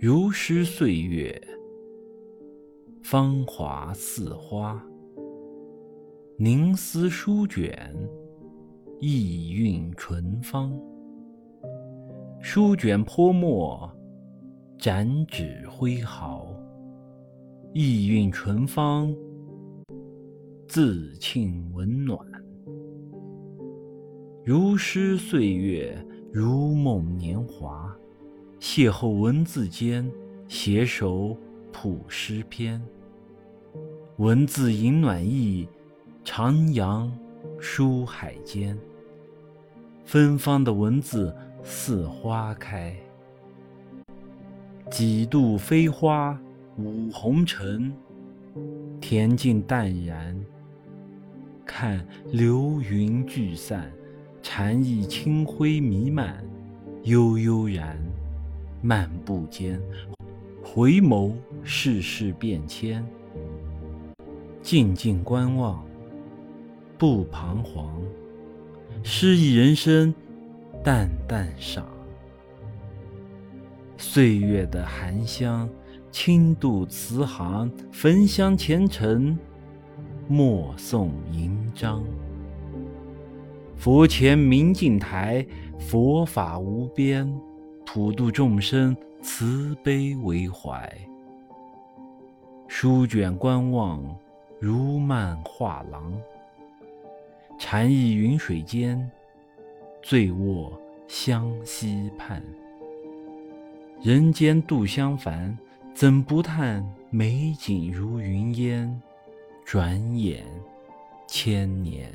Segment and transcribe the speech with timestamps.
[0.00, 1.36] 如诗岁月，
[3.02, 4.80] 芳华似花。
[6.36, 7.76] 凝思书卷，
[9.00, 10.72] 意韵纯芳。
[12.40, 13.92] 书卷泼墨，
[14.78, 16.46] 展纸挥毫，
[17.74, 19.12] 意韵纯芳，
[20.68, 22.16] 自沁温暖。
[24.44, 26.00] 如诗岁月，
[26.32, 27.92] 如梦年华。
[28.60, 30.10] 邂逅文字间，
[30.48, 31.36] 携手
[31.72, 32.82] 谱诗篇。
[34.16, 35.68] 文字引暖意，
[36.24, 37.08] 徜徉
[37.60, 38.76] 书海间。
[40.04, 41.32] 芬芳的文字
[41.62, 42.96] 似花开，
[44.90, 46.36] 几度飞花
[46.78, 47.92] 舞红尘，
[49.00, 50.36] 恬静淡然。
[51.64, 53.92] 看流云聚散，
[54.42, 56.42] 禅意清辉弥漫，
[57.04, 57.96] 悠悠然。
[58.80, 59.80] 漫步间，
[60.62, 61.32] 回眸
[61.64, 63.04] 世事变迁，
[64.62, 65.84] 静静观望，
[66.96, 67.92] 不彷徨。
[69.02, 70.14] 诗意人生，
[70.84, 71.86] 淡淡赏。
[73.96, 75.68] 岁月的含香，
[76.12, 79.36] 轻度慈航，焚香虔诚，
[80.28, 82.04] 默诵吟章。
[83.76, 85.44] 佛前明镜台，
[85.78, 87.28] 佛法无边。
[87.90, 90.94] 普度众生，慈悲为怀。
[92.66, 94.04] 书卷观望，
[94.60, 96.12] 如漫画廊。
[97.58, 99.10] 禅意云水间，
[100.02, 102.42] 醉卧湘西畔。
[104.02, 105.56] 人间度相烦，
[105.94, 109.00] 怎不叹美景如云烟？
[109.64, 110.44] 转眼
[111.26, 112.12] 千年。